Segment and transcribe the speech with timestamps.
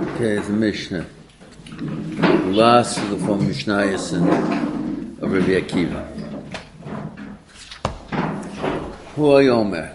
[0.00, 1.06] Okay, the Mishnah.
[1.66, 4.12] The last of the four Mishnayos
[5.20, 6.06] of Rabbi Akiva.
[9.16, 9.92] Hu Yomer.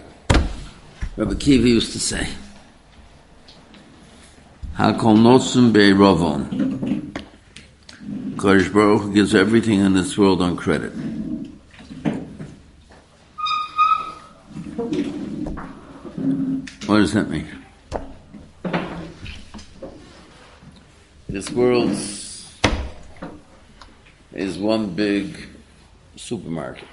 [1.15, 2.27] Rabbi Akiva used to say,
[4.75, 7.13] Hakol Notzim Be'erovon.
[8.35, 10.91] Kodesh Baruch gives everything in this world on credit.
[16.87, 17.62] What does that mean?
[21.33, 21.89] This world
[24.33, 25.35] is one big
[26.15, 26.87] supermarket.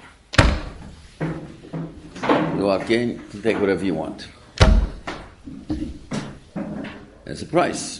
[1.21, 4.29] You walk in, you take whatever you want.
[7.23, 7.99] There's a price.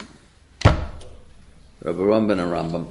[0.65, 0.81] Rabbi
[1.83, 2.87] Rambam and Rambam,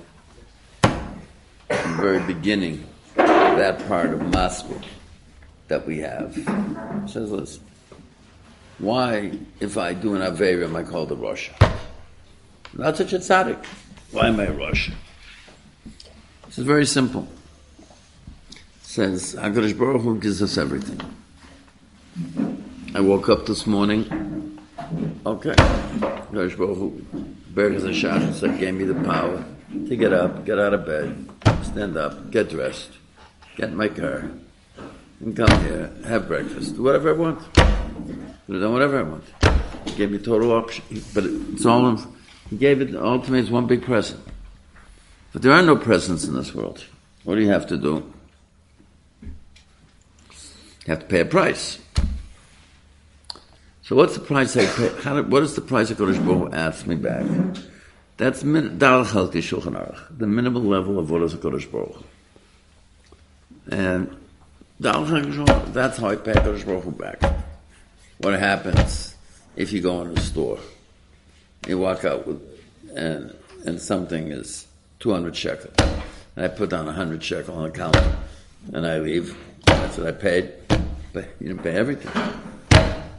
[1.96, 4.80] very beginning, that part of Moscow
[5.66, 6.34] that we have,
[7.10, 7.64] says, listen,
[8.78, 11.69] why, if I do an Aveira, am I called a Russia?
[12.74, 13.64] Not such a tzaddik.
[14.12, 14.92] Why am I Russia?
[16.46, 17.28] This is very simple.
[18.50, 21.00] It says, HaKadosh Baruch Hu gives us everything.
[22.94, 24.58] I woke up this morning,
[25.24, 27.04] okay, HaKadosh Baruch Hu,
[27.50, 29.44] Berg Hashem said, gave me the power
[29.88, 31.28] to get up, get out of bed,
[31.62, 32.90] stand up, get dressed,
[33.56, 34.30] get in my car,
[35.20, 37.54] and come here, have breakfast, do whatever I want.
[37.54, 39.24] Could have done whatever I want.
[39.84, 41.98] He gave me total option, but it's all in,
[42.50, 42.90] he gave it
[43.30, 44.20] me as one big present.
[45.32, 46.84] But there are no presents in this world.
[47.22, 48.12] What do you have to do?
[49.22, 51.78] You have to pay a price.
[53.82, 54.88] So what's the price I pay?
[55.02, 57.24] Did, what is the price Kodesh Baruch asked me back?
[58.16, 62.02] That's min, the minimal level of what is Kodesh Baruch.
[63.70, 64.16] And
[64.80, 67.22] that's how I pay Kodesh Baruch back.
[68.18, 69.14] What happens
[69.54, 70.58] if you go in a store?
[71.66, 72.40] You walk out with,
[72.96, 74.66] and, and something is
[75.00, 75.70] 200 shekel.
[76.36, 78.16] And I put down 100 shekel on the counter,
[78.72, 79.36] and I leave.
[79.66, 80.52] That's what I paid.
[81.12, 82.12] But you didn't pay everything.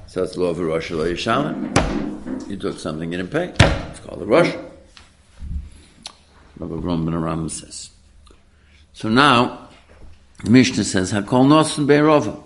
[0.07, 2.49] So it's law of Rosh Hashanah.
[2.49, 3.53] You took something you didn't pay.
[3.89, 4.53] It's called a Rosh.
[6.57, 7.91] Rabbi Rambam Aram says.
[8.93, 9.69] So now,
[10.43, 12.41] the Mishnah says, Hakol Nosen Be'erova.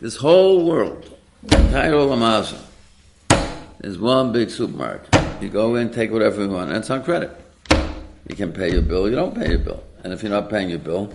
[0.00, 1.12] This whole world,
[1.42, 2.67] entire Olam
[3.80, 5.08] is one big supermarket.
[5.40, 7.30] You go in, take whatever you want, and it's on credit.
[8.28, 9.82] You can pay your bill, you don't pay your bill.
[10.04, 11.10] And if you're not paying your bill,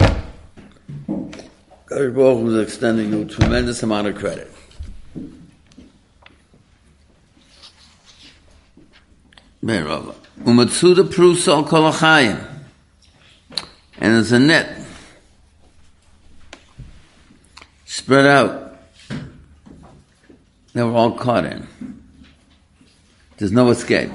[1.07, 4.51] God Baruch extending you a tremendous amount of credit.
[9.63, 11.03] Umatsuda.
[13.99, 14.79] And there's a net
[17.85, 18.77] spread out
[20.73, 21.67] they were all caught in.
[23.37, 24.11] There's no escape.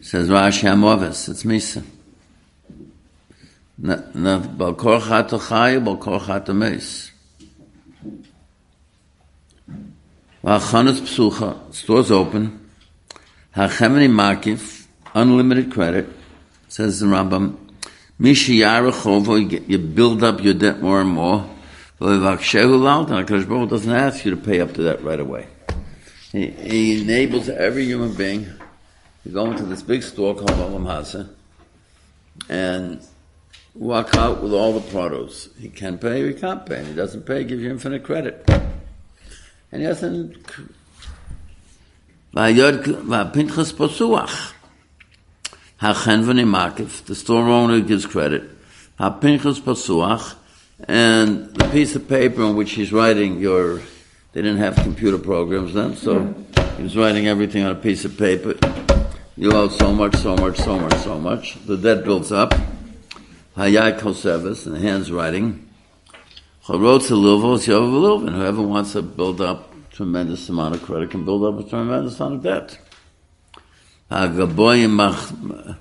[0.00, 1.82] Says Rashi Amovis, it's Misa.
[3.80, 5.78] Balkor chato chay,
[6.52, 7.10] meis.
[10.44, 12.70] V'achanas psucha, stores open.
[13.56, 16.08] Hachemini makif, unlimited credit.
[16.68, 17.56] Says the Rambam,
[18.20, 21.48] Mishi Yarachovo, you build up your debt more and more.
[22.00, 25.48] HaKadosh Baruch doesn't ask you to pay up to that right away.
[26.38, 28.46] He, he enables every human being
[29.24, 31.28] to go into this big store called Olam Hasa
[32.48, 33.04] and
[33.74, 35.48] walk out with all the produce.
[35.58, 36.84] He can pay he can't pay.
[36.84, 38.48] he doesn't pay, he gives you infinite credit.
[39.72, 40.36] And he doesn't...
[47.06, 48.48] The store owner gives credit.
[50.86, 53.80] And the piece of paper on which he's writing your
[54.38, 56.32] they didn't have computer programs then so
[56.76, 58.54] he was writing everything on a piece of paper.
[59.36, 61.58] You owe so much so much so much so much.
[61.66, 62.54] The debt builds up.
[63.56, 65.68] Hayai kosevis and the hands writing.
[66.64, 71.42] Charotz luvos yov and whoever wants to build up tremendous amount of credit can build
[71.42, 72.78] up a tremendous amount of debt.
[74.08, 75.76] Hagaboyim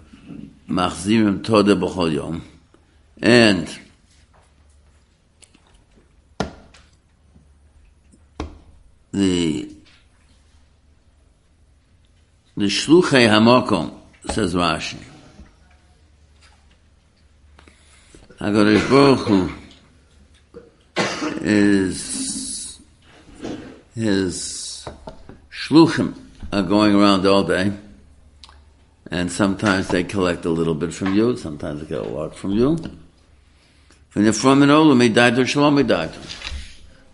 [0.67, 2.41] machzirim tode b'chol yom.
[3.21, 3.69] And
[9.11, 9.73] the
[12.55, 13.93] the shluchei hamakom
[14.29, 14.97] says Rashi.
[18.39, 19.51] Hakadosh Baruch Hu
[21.41, 22.79] is
[23.95, 24.87] his
[25.51, 26.15] shluchim
[26.51, 27.73] are going around all day,
[29.09, 32.51] and sometimes they collect a little bit from you, sometimes they get a lot from
[32.51, 32.77] you.
[34.13, 36.11] When you're from an olam, he died to shalom, he died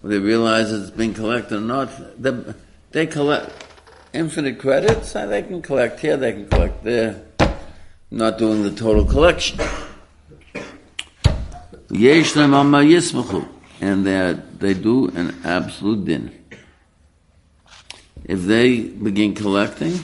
[0.04, 1.90] they realize it's being collected or not,
[2.22, 2.54] they,
[2.92, 3.64] they collect.
[4.14, 7.24] infinite credits, and they can collect here, they can collect there,
[8.12, 9.60] not doing the total collection.
[13.82, 16.32] And that they do an absolute din.
[18.24, 20.00] If they begin collecting,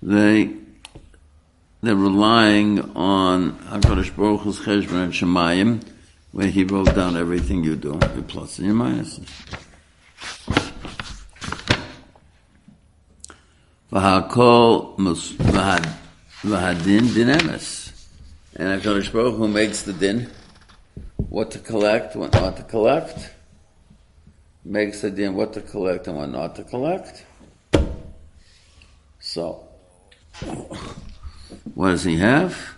[0.00, 0.50] they
[1.82, 5.82] they're relying on Hakadosh Baruch Hu's Cheshbon and Shemayim,
[6.32, 9.28] where He wrote down everything you do, your plus and your minuses.
[13.92, 14.96] V'hakol
[16.42, 17.90] v'hadin din emes.
[18.56, 20.30] And HaKadosh Baruch Hu makes the din,
[21.16, 23.30] what to collect, what not to collect,
[24.64, 27.24] makes the din what to collect and what not to collect.
[29.18, 29.68] So,
[31.74, 32.76] what does he have?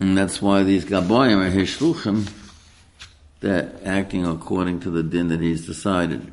[0.00, 1.76] And that's why these Gaboyim are his
[3.40, 6.32] they're acting according to the din that he's decided.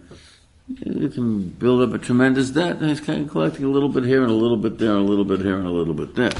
[0.68, 4.04] You can build up a tremendous debt, and he's kind of collecting a little bit
[4.04, 6.16] here and a little bit there, and a little bit here and a little bit
[6.16, 6.32] there.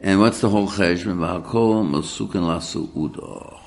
[0.00, 1.18] And what's the whole cheshbon?
[1.18, 3.58] V'hakol masukin lasu'udo.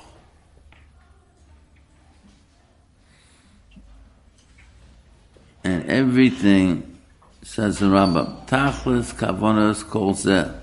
[5.62, 6.98] And everything,
[7.40, 10.60] says the Rambam, tachlis kavonas kol zeh,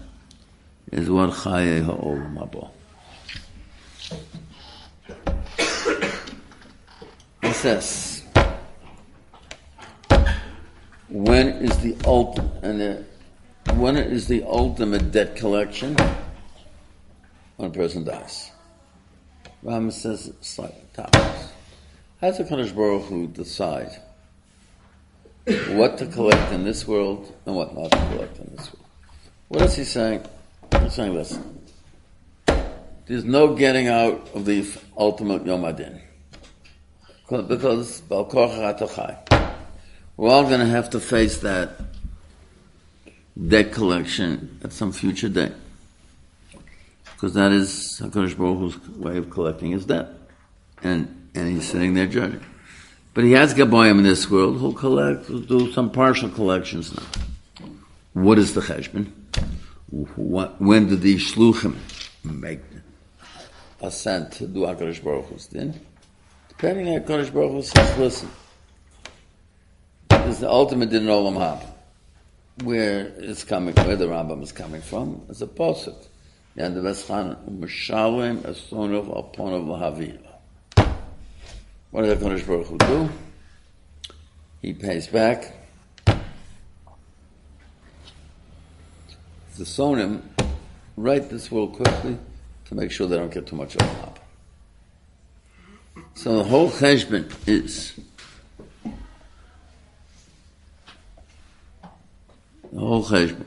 [0.91, 2.69] is what chaye ha'olam habo.
[7.41, 8.23] He says,
[11.09, 13.05] when is the ultimate and the,
[13.75, 15.95] when is the ultimate debt collection?
[17.57, 18.51] When a person dies.
[19.63, 21.51] Rambam says slightly topics.
[22.19, 24.01] How does the Kadosh Baruch Hu decide
[25.69, 28.85] what to collect in this world and what not to collect in this world?
[29.49, 30.23] What is he saying?
[30.89, 31.62] Saying, listen,
[33.06, 34.68] there's no getting out of the
[34.98, 36.01] ultimate Yom Adin.
[37.30, 38.18] Because we're
[40.30, 41.80] all going to have to face that
[43.48, 45.54] debt collection at some future day.
[47.13, 50.07] Because that is HaKadosh Baruch Hu's way of collecting his debt.
[50.84, 52.44] And, and he's sitting there judging.
[53.13, 57.04] But he has Gabayim in this world who'll collect, who'll do some partial collections now.
[58.13, 59.12] What is the cheshbon?
[59.91, 61.75] When do these shluchim
[62.23, 62.61] make
[63.81, 65.79] assent to do HaKadosh Baruch Hu's din?
[66.47, 68.29] Depending on HaKadosh Baruch Hu says, listen,
[70.11, 71.65] is the ultimate din olam haba.
[72.63, 75.49] Where it's coming, where the Rambam is coming from, is a.
[76.57, 80.91] And the Veschan Mishalim Esonov Alponov Lahavira.
[81.91, 83.09] What does the Kodesh Baruch Hu do?
[84.61, 85.61] He pays back.
[89.62, 90.24] The Sonim
[90.98, 92.18] write this world quickly
[92.66, 94.18] to make sure they don't get too much olam haba.
[96.16, 97.94] So the whole cheshbon is
[102.74, 103.46] the whole cheshbon.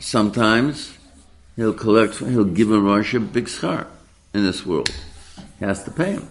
[0.00, 0.98] Sometimes
[1.54, 3.86] he'll collect, he'll give a Rosh a big schar
[4.34, 4.90] in this world.
[5.60, 6.26] He has to pay him.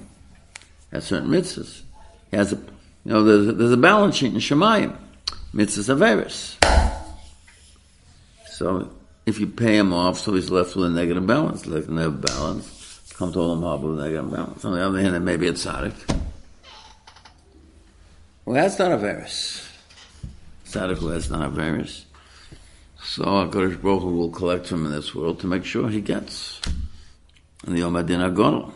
[0.89, 1.83] He has certain mitzvahs.
[2.29, 2.65] He has a, you
[3.05, 4.97] know, there's a, there's a balance sheet in Shemayim.
[5.53, 6.88] Mitzvahs Averis.
[8.59, 8.91] So
[9.25, 12.19] if you pay him off, so he's left with a negative balance, like a negative
[12.19, 14.65] balance, come to Olam Haba with a negative balance.
[14.65, 15.93] On the other hand, it may be a tzaddik.
[18.43, 19.65] Well, that's not a Averis
[20.65, 22.05] tzaddik who has not various.
[23.01, 26.59] So HaKadosh Baruch Hu will collect from in this world to make sure he gets
[27.65, 28.73] in the Yom Adin Agonal.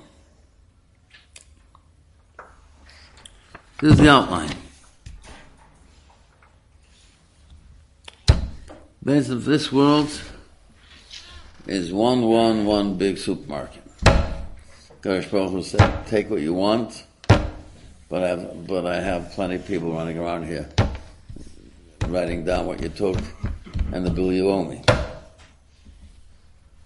[3.81, 4.62] This is the outline.
[9.03, 10.09] Base of this world
[11.67, 13.83] is one, one, one big supermarket.
[15.01, 19.67] Kadosh Baruch said, take what you want, but I have, but I have plenty of
[19.67, 20.69] people running around here
[22.07, 23.17] writing down what you took
[23.91, 24.81] and the bill you owe me.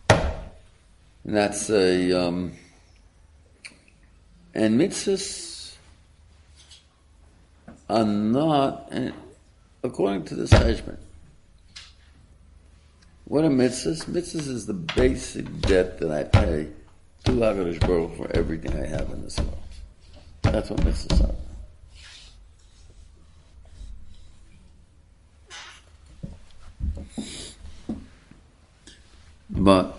[0.09, 2.53] And that's a, um,
[4.55, 5.75] and mitzvahs
[7.87, 9.13] are not, and
[9.83, 10.99] according to this judgment,
[13.27, 14.05] what are mitzvahs?
[14.05, 16.69] Mitzvahs is the basic debt that I pay
[17.25, 19.57] to HaKadosh Baruch for everything I have in this world.
[20.43, 21.35] That's what mitzvahs are.
[29.49, 29.97] But,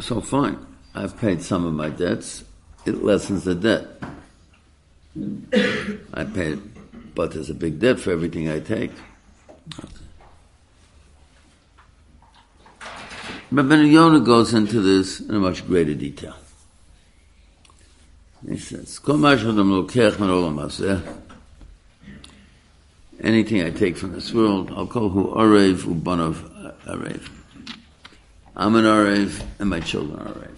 [0.00, 0.58] so fine,
[0.94, 2.44] I've paid some of my debts,
[2.84, 3.86] it lessens the debt.
[6.12, 6.60] I paid,
[7.14, 8.90] but there's a big debt for everything I take.
[13.60, 16.34] Ben Yonah goes into this in a much greater detail.
[18.48, 18.98] He says,
[23.22, 27.28] anything I take from this world, I'll call who Arev Ubanov Arev.
[28.56, 30.56] I'm an Arev, and my children are Arev.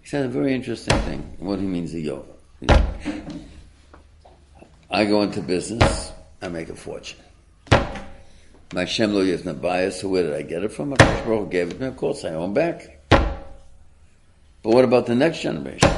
[0.00, 2.37] He said a very interesting thing, what he means a Yoga.
[4.90, 6.12] I go into business,
[6.42, 7.20] I make a fortune.
[8.72, 10.90] My Shem lo yifna bias, so where did I get it from?
[10.92, 12.98] HaKadosh Baruch gave it to me, of course I own back.
[13.10, 13.30] But
[14.62, 15.90] what about the next generation?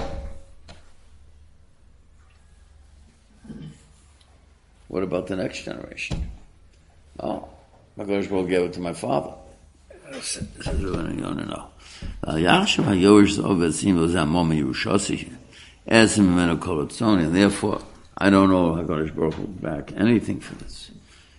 [4.89, 6.31] What about the next generation?
[7.19, 7.49] Oh,
[7.97, 9.33] Baruch Hu gave it to my father.
[10.13, 11.71] This is really no, no, no.
[12.27, 12.85] Yachshav
[15.90, 17.82] HaYorish Zov Etzim V'zeh Mom Yerushosich Ezim Mimenu Kol and therefore
[18.18, 20.92] I don't know HaKadosh Baruch Hu back anything for this.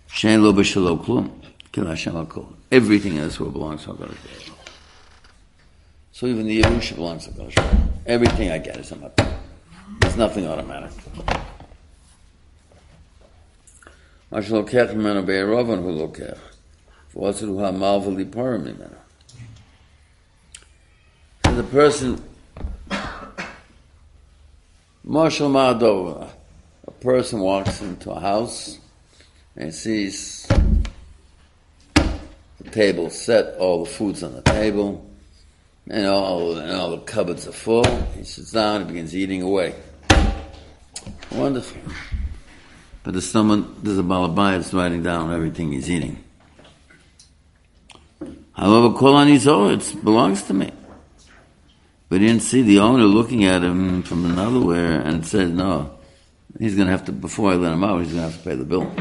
[0.08, 1.30] Shein lo b'shalo klum.
[1.73, 2.54] Kil Hashem hakol.
[2.70, 4.52] Everything in this world belongs to HaKadosh Baruch Hu.
[6.12, 7.88] So even the Yerusha belongs to HaKadosh Baruch Hu.
[8.06, 9.11] Everything I get is on my
[10.00, 10.92] There's nothing automatic.
[14.32, 16.38] מה שלוקח ממנו בעירובן הוא לוקח.
[17.14, 18.96] ועוצר הוא המל וליפור ממנו.
[21.44, 22.20] So the person,
[25.03, 26.29] Marshall Mardova,
[26.88, 28.77] a person walks into a house,
[29.55, 30.48] and sees
[31.96, 35.10] the table set, all the food's on the table,
[35.89, 37.84] and all, and all the cupboards are full.
[38.15, 39.74] He sits down and begins eating away.
[41.31, 41.81] Wonderful.
[43.03, 46.24] But there's someone, there's a balabai that's writing down everything he's eating.
[48.53, 49.34] However, Kolan
[49.74, 50.72] it belongs to me.
[52.12, 55.98] But he didn't see the owner looking at him from another where and said, no,
[56.60, 58.50] he's going to have to, before I let him out, he's going to have to
[58.50, 58.91] pay the bill.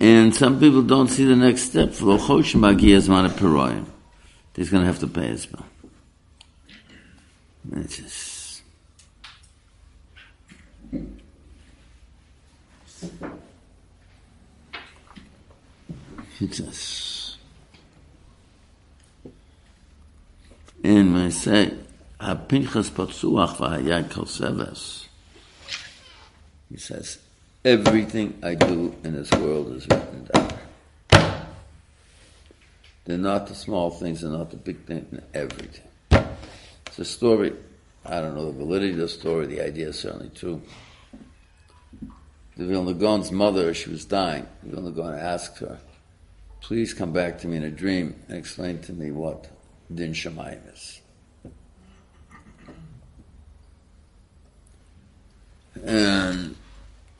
[0.00, 1.88] And some people don't see the next step.
[4.54, 5.66] He's going to have to pay his bill.
[7.72, 8.33] It's just...
[16.40, 17.38] It's
[20.82, 21.72] And when I say,
[22.20, 25.06] Pinkas Patuach v'hayad kol seves.
[26.70, 27.18] He says,
[27.64, 30.52] everything I do in this world is written down.
[33.04, 35.88] They're not the small things, they're not the big things, everything.
[36.86, 37.52] It's a story.
[38.04, 40.60] I don't know the validity of the story, the idea is certainly true.
[42.56, 44.46] The Vilna Gaon's mother, she was dying.
[44.62, 45.78] The Vilna Gaon asked her,
[46.60, 49.48] please come back to me in a dream and explain to me what
[49.92, 51.00] Din Shemayim is.
[55.84, 56.54] And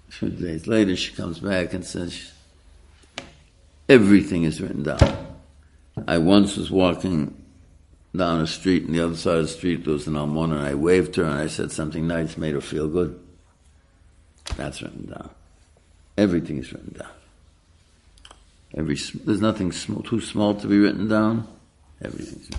[0.09, 2.33] a few days later, she comes back and says,
[3.89, 5.37] everything is written down.
[6.07, 7.45] I once was walking
[8.17, 10.67] down a street, and the other side of the street there was an almanah, and
[10.67, 13.21] I waved her and I said something nice, made her feel good.
[14.57, 15.31] That's written down.
[16.17, 17.11] Everything is written down.
[18.77, 21.47] Every there's nothing small, too small to be written down.
[22.03, 22.51] Everything's.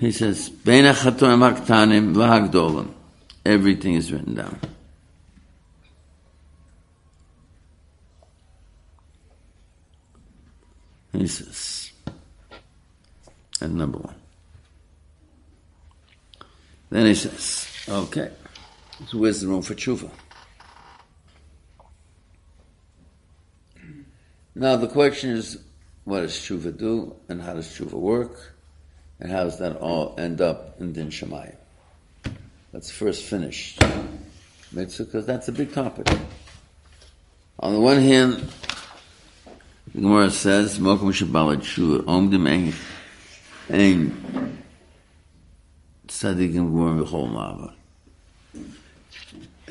[0.00, 0.50] He says,
[3.44, 4.58] Everything is written down.
[11.12, 11.92] He says,
[13.60, 14.14] and number one.
[16.90, 18.30] Then he says, okay,
[19.08, 20.10] so where's the room for tshuva?
[24.54, 25.58] Now the question is,
[26.04, 28.54] what does tshuva do, and how does tshuva work,
[29.18, 31.56] and how does that all end up in Din Shemayim?
[32.72, 33.78] Let's first finish
[34.72, 36.06] mitzvah, because that's a big topic.
[37.60, 38.48] On the one hand,
[39.94, 42.74] the Gemara says, "Mokum shabalat tshuva omdim ein
[43.68, 44.62] ein
[46.08, 47.81] tzadikim gvur v'chol ma'ava."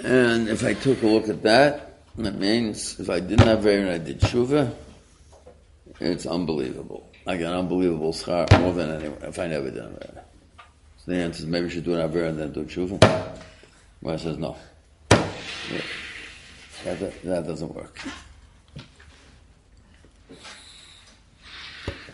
[0.04, 3.90] And if I took a look at that, that means if I didn't have and
[3.90, 4.74] I did Tshuva,
[6.00, 7.08] it's unbelievable.
[7.28, 10.24] I got unbelievable schar more than anyone if I never did Aver.
[10.98, 13.40] So the answer is maybe you should do an Aver and then do Tshuva.
[14.02, 14.58] Well, says no.
[15.12, 15.82] Yeah.
[16.84, 18.02] That, that doesn't work.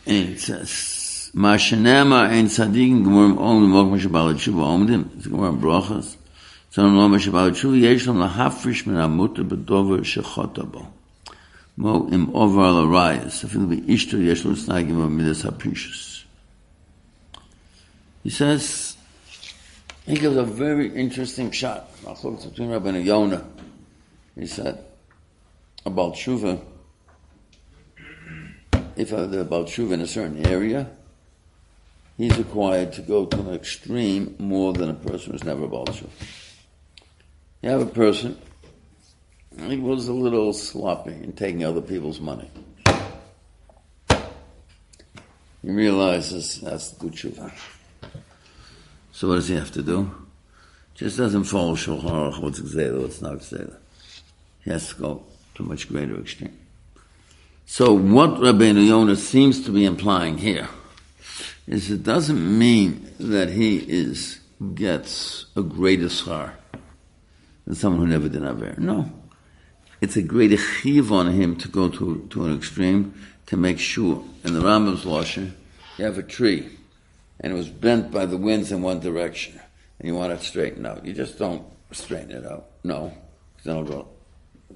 [0.06, 5.10] And it says, Ma shenema ein tzadikim gemurim omdim vok mashabal tshuva omdim.
[5.18, 6.17] It's gemurim brachas.
[6.78, 6.84] The
[18.24, 18.98] he says
[20.06, 21.90] He gives a very interesting shot.
[22.04, 23.44] between Rabbi Yonah.
[24.36, 24.86] He said
[25.84, 26.62] about Shuva,
[28.96, 30.92] if uh, they're about Shuva in a certain area,
[32.18, 36.47] he's required to go to an extreme more than a person who's never about Shuva.
[37.62, 38.38] You have a person,
[39.60, 42.52] he was a little sloppy in taking other people's money.
[45.64, 47.52] He realizes that's the tshuva.
[49.12, 50.12] So what does he have to do?
[50.94, 53.76] Just doesn't follow Shulchan Aruch, what's Gzela, what's not Gzela.
[54.64, 55.24] He has to go
[55.56, 56.58] to a much greater extreme.
[57.66, 60.70] So what Rabbeinu Yonah seems to be implying here
[61.66, 64.40] is it doesn't mean that he is
[64.74, 66.54] gets a greater schar
[67.68, 68.76] than someone who never did Aver.
[68.78, 69.12] No.
[70.00, 73.14] It's a great chiv on him to go to, to an extreme
[73.48, 74.24] to make sure.
[74.46, 75.52] In the Rambam's Lashon,
[75.98, 76.70] you have a tree,
[77.42, 79.60] and it was bent by the winds in one direction,
[80.00, 81.06] and you want it straightened out.
[81.06, 82.68] You just don't straighten it out.
[82.86, 83.12] No,
[83.56, 84.08] because then it'll go,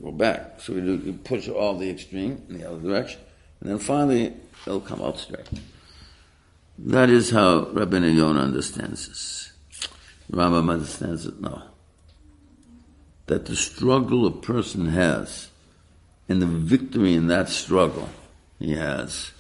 [0.04, 0.60] go back.
[0.60, 3.22] So you, do, you push all the extreme in the other direction,
[3.62, 4.34] and then finally
[4.66, 5.48] it'll come out straight.
[6.78, 9.54] That is how Rabbi Yonah understands this.
[10.30, 11.71] Rambam understands it no.
[13.28, 15.50] That the struggle a person has,
[16.28, 18.10] and the victory in that struggle,
[18.60, 19.32] he has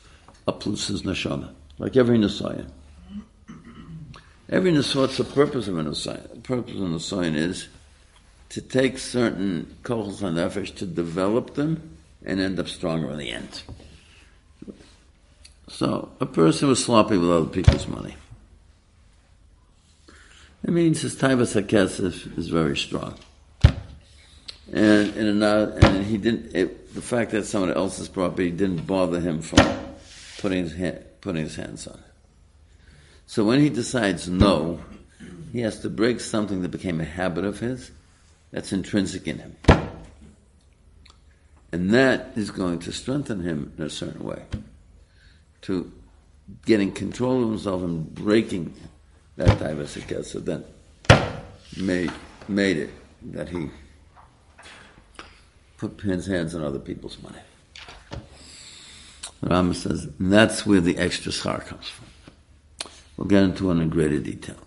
[0.47, 2.69] uplifts his neshama, like every Nisayan.
[4.49, 6.29] Every what's the purpose of a Nisayan?
[6.29, 7.69] The purpose of a Nisayan is
[8.49, 13.31] to take certain kochos and nefesh, to develop them, and end up stronger in the
[13.31, 13.63] end.
[15.69, 18.17] So, a person was sloppy with other people's money.
[20.63, 23.15] It means his taivas hakesef is very strong.
[24.71, 29.41] And, and, and he didn't, it, the fact that someone else's property didn't bother him
[29.41, 29.67] from
[30.39, 32.11] putting his, hand, putting his hands on it.
[33.27, 34.79] So when he decides no,
[35.51, 37.91] he has to break something that became a habit of his
[38.51, 39.55] that's intrinsic in him.
[41.73, 44.43] And that is going to strengthen him in a certain way.
[45.63, 45.91] To
[46.65, 48.73] getting control of himself and breaking
[49.37, 50.63] that of So then
[51.77, 52.11] made,
[52.47, 52.89] made it
[53.33, 53.69] that he
[55.87, 57.39] put his hands on other people's money.
[59.43, 62.05] Rambam says that's where the extra schar comes from.
[63.17, 64.57] We'll get into it in greater detail.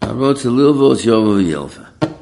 [0.00, 2.14] I wrote to Lilvos Yova Yelva.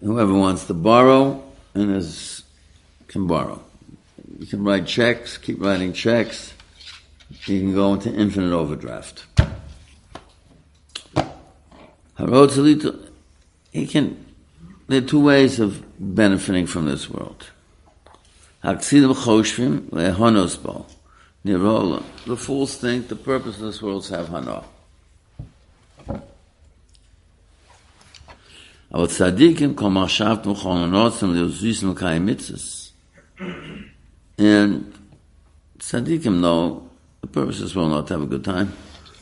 [0.00, 2.42] Whoever wants to borrow and is,
[3.06, 3.67] can borrow.
[4.38, 6.54] You can write checks, keep writing checks.
[7.46, 9.26] You can go into infinite overdraft.
[13.72, 14.24] He can.
[14.86, 17.50] There are two ways of benefiting from this world.
[22.26, 24.64] The fools think the purpose of this world is to have hana.
[34.38, 34.94] And
[35.80, 36.88] tzaddikim know
[37.22, 38.72] the purpose of this world not to have a good time.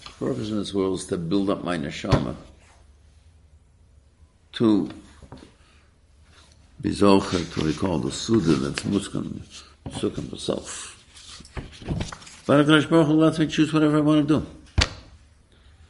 [0.04, 2.36] The purpose of this world is to build up my neshama,
[4.52, 4.90] to
[6.80, 9.40] be zocher to recall the suda that's muskan,
[9.88, 10.92] sukkah himself.
[12.46, 14.46] But HaKadosh Baruch Hu lets me choose whatever I want to do.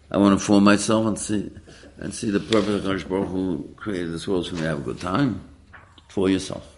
[0.09, 1.51] I want to fool myself and see
[1.99, 5.01] and see the purpose of Baruch Hu created this world so we have a good
[5.01, 5.41] time.
[6.09, 6.76] For yourself.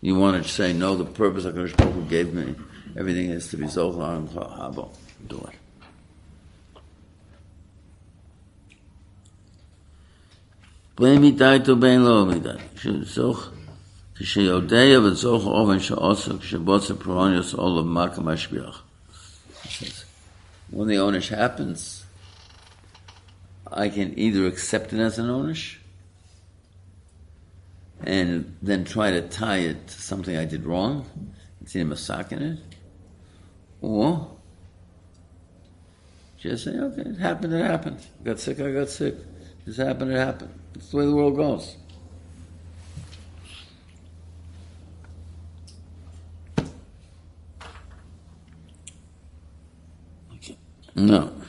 [0.00, 2.54] You want to say, no, the purpose of HaKadosh Baruch Hu gave me
[2.96, 4.90] everything is to be Zohar and Habo.
[5.26, 5.54] Do it.
[10.98, 12.60] בין מדייתו ובין לא מדייתו.
[12.80, 13.48] שזוך,
[14.14, 18.82] כשיודע וזוך אופן שעושה כשבוצע פרוניוס עולו מקם השביח.
[20.72, 22.04] When the onish happens,
[23.70, 25.76] I can either accept it as an onish
[28.03, 31.05] and then try to tie it to something I did wrong
[31.59, 32.59] and see a masak in it,
[33.81, 34.37] or
[36.37, 37.99] just say, okay, it happened, it happened.
[38.21, 39.15] I got sick, I got sick.
[39.65, 40.59] This happened, it happened.
[40.73, 41.77] That's the way the world goes.
[50.33, 50.57] Okay.
[50.95, 51.40] No.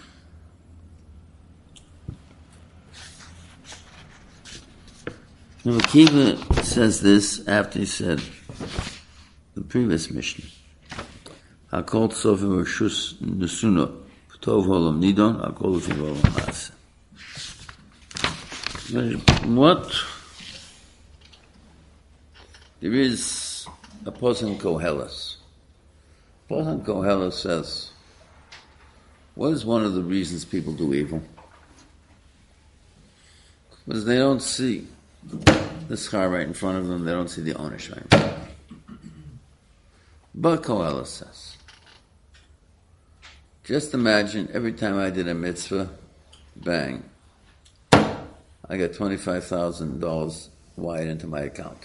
[5.64, 8.20] Now, Akiva says this after he said
[9.54, 10.46] the previous Mishnah.
[11.72, 14.02] Hakol Tzofim Rishus Nesuno
[14.40, 16.72] Tov Holam Nidon Hakol Tzofim Holam
[18.90, 19.46] Maaseh.
[19.54, 19.94] What
[22.80, 23.64] There is
[24.04, 25.36] a person Koheles.
[26.48, 27.92] Person Koheles says,
[29.36, 31.22] what is one of the reasons people do evil?
[33.86, 34.88] Because they don't see
[35.24, 38.40] the schar right in front of them, they don't see the owner's right
[40.34, 41.56] But Koheles says,
[43.64, 45.90] just imagine every time I did a mitzvah,
[46.56, 47.04] bang,
[47.92, 51.78] I got $25,000 wired into my account.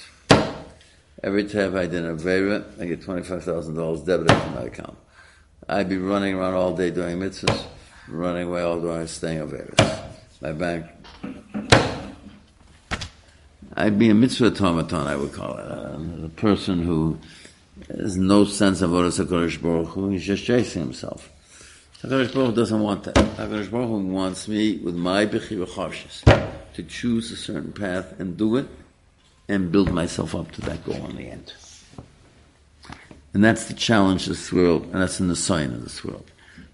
[1.23, 4.97] Every time I did a Avera, I get $25,000 debited into my account.
[5.67, 7.65] I'd be running around all day doing mitzvahs,
[8.08, 10.04] running away all day staying Averas.
[10.41, 10.86] My bank.
[13.80, 15.68] I'd be a mitzvah automaton, I would call it.
[15.70, 17.20] Uh, a person who
[17.88, 21.32] has no sense of what is HaKadosh Baruch Hu, he's just chasing himself.
[22.02, 23.13] HaKadosh Baruch Hu doesn't want that.
[23.13, 25.63] HaKadosh Baruch Hu wants me with my Bechir
[26.74, 28.68] to choose a certain path and do it
[29.48, 31.54] and build myself up to that goal in the end.
[33.36, 36.32] And that's the challenge of this world, and that's in the sign of this world.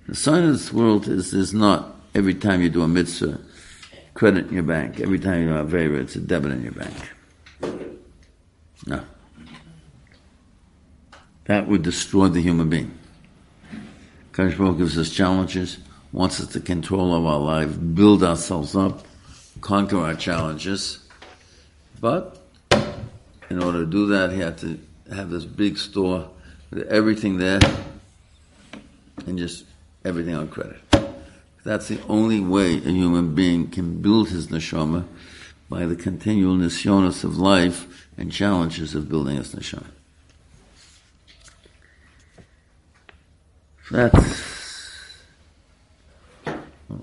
[0.07, 3.41] The sign of this world is, is not every time you do a mitzvah,
[4.13, 4.99] credit in your bank.
[4.99, 6.93] Every time you do a favor, it's a debit in your bank.
[8.85, 9.03] No.
[11.45, 12.97] That would destroy the human being.
[14.35, 15.77] Baruch gives us challenges,
[16.11, 19.05] wants us to control of our life, build ourselves up,
[19.61, 20.99] conquer our challenges.
[21.99, 22.41] But
[23.49, 24.79] in order to do that, he had to
[25.13, 26.29] have this big store
[26.71, 27.59] with everything there
[29.27, 29.65] and just
[30.03, 30.79] everything on credit.
[31.63, 35.05] That's the only way a human being can build his neshama
[35.69, 39.87] by the continual nisyonos of life and challenges of building his neshama.
[43.89, 44.43] That's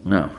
[0.05, 0.31] now.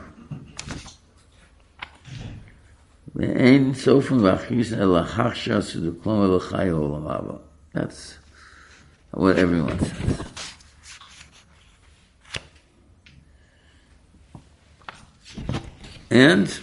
[7.74, 8.18] That's
[9.12, 10.21] what everyone says.
[16.12, 16.60] And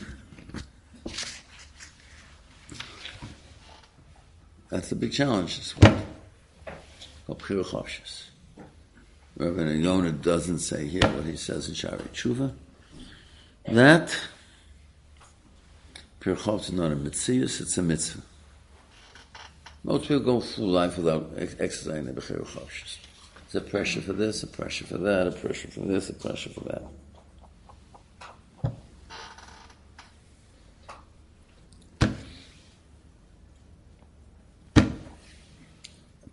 [4.69, 5.95] that's the big challenge this week.
[9.39, 12.53] Rabbeinu Yonah doesn't say here what he says in Shaarei Tshuva.
[13.69, 14.15] That
[16.21, 18.21] Pirchot is not a mitzvah, it's a mitzvah.
[19.83, 22.99] Most people go through life without exercising the Bechir
[23.47, 26.51] It's a pressure for this, a pressure for that, a pressure for this, a pressure
[26.51, 26.83] for that.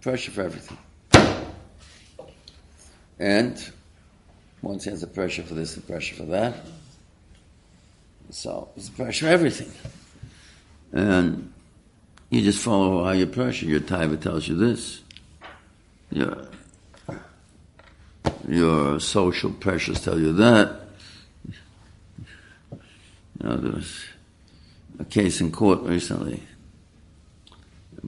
[0.06, 0.78] Pressure for everything.
[3.18, 3.72] And
[4.62, 6.54] once he has a pressure for this, a pressure for that.
[8.30, 9.72] So it's pressure everything.
[10.92, 11.52] And
[12.30, 13.66] you just follow how you pressure.
[13.66, 15.02] Your taiva tells you this.
[16.12, 16.50] Your,
[18.48, 20.82] your social pressures tell you that.
[22.72, 22.78] You
[23.42, 24.06] know, there was
[25.00, 26.44] a case in court recently.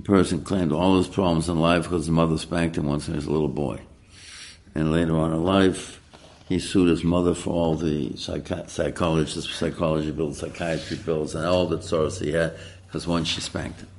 [0.04, 3.18] Person claimed all his problems in life because his mother spanked him once when he
[3.18, 3.80] was a little boy.
[4.76, 6.02] And later on in life,
[6.48, 11.66] he sued his mother for all the psychi- psychologist, psychology bills, psychiatry bills, and all
[11.66, 13.90] the sorrows he had because once she spanked him.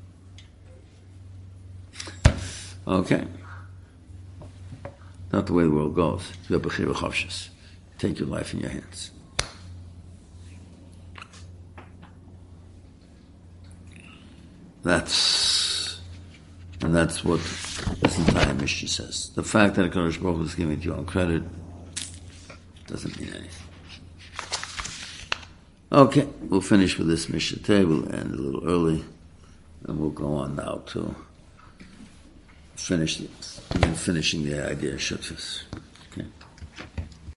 [2.86, 3.26] Okay.
[5.32, 6.32] Not the way the world goes.
[7.98, 9.10] Take your life in your hands.
[14.82, 15.37] That's
[16.88, 17.38] and that's what
[18.00, 19.28] this entire Mishnah says.
[19.34, 21.42] The fact that Hakadosh Baruch is giving it you on credit
[22.86, 23.66] doesn't mean anything.
[25.92, 27.84] Okay, we'll finish with this Mishnah.
[27.84, 29.04] We'll end a little early,
[29.84, 31.14] and we'll go on now to
[32.74, 33.20] finish,
[33.94, 35.64] finishing the idea of Shutfus.